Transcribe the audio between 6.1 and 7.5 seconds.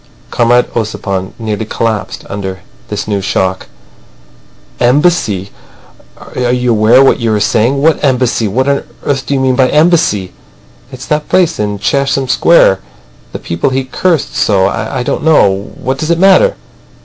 Are you aware what you are